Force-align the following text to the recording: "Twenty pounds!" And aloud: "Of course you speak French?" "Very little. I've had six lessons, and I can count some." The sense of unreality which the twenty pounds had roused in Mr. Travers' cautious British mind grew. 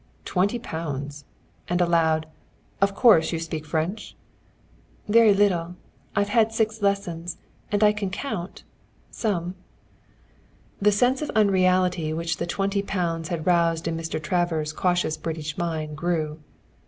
"Twenty 0.25 0.57
pounds!" 0.57 1.25
And 1.69 1.79
aloud: 1.79 2.25
"Of 2.81 2.95
course 2.95 3.31
you 3.31 3.37
speak 3.39 3.67
French?" 3.67 4.15
"Very 5.07 5.31
little. 5.31 5.75
I've 6.15 6.29
had 6.29 6.51
six 6.51 6.81
lessons, 6.81 7.37
and 7.71 7.83
I 7.83 7.93
can 7.93 8.09
count 8.09 8.63
some." 9.11 9.53
The 10.81 10.91
sense 10.91 11.21
of 11.21 11.29
unreality 11.35 12.13
which 12.13 12.37
the 12.37 12.47
twenty 12.47 12.81
pounds 12.81 13.29
had 13.29 13.45
roused 13.45 13.87
in 13.87 13.95
Mr. 13.95 14.19
Travers' 14.19 14.73
cautious 14.73 15.17
British 15.17 15.55
mind 15.55 15.95
grew. 15.97 16.39